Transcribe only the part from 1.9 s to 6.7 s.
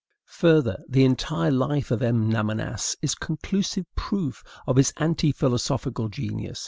of M. Lamennais is conclusive proof of his anti philosophical genius.